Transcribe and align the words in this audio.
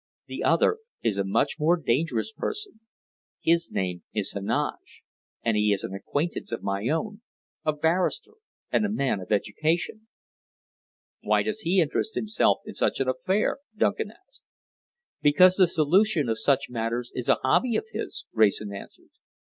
The 0.25 0.43
other 0.43 0.79
is 1.03 1.19
a 1.19 1.23
much 1.23 1.57
more 1.59 1.77
dangerous 1.77 2.31
person. 2.31 2.79
His 3.39 3.71
name 3.71 4.01
is 4.15 4.31
Heneage, 4.33 5.03
and 5.43 5.55
he 5.55 5.71
is 5.71 5.83
an 5.83 5.93
acquaintance 5.93 6.51
of 6.51 6.63
my 6.63 6.87
own, 6.87 7.21
a 7.63 7.71
barrister, 7.71 8.31
and 8.71 8.83
a 8.83 8.89
man 8.89 9.19
of 9.19 9.31
education." 9.31 10.07
"Why 11.21 11.43
does 11.43 11.59
he 11.59 11.79
interest 11.79 12.15
himself 12.15 12.61
in 12.65 12.73
such 12.73 12.99
an 12.99 13.07
affair?" 13.09 13.59
Duncan 13.77 14.09
asked. 14.09 14.41
"Because 15.21 15.57
the 15.57 15.67
solution 15.67 16.29
of 16.29 16.39
such 16.39 16.67
matters 16.71 17.11
is 17.13 17.29
a 17.29 17.35
hobby 17.35 17.75
of 17.75 17.85
his," 17.93 18.25
Wrayson 18.33 18.73
answered. 18.73 19.11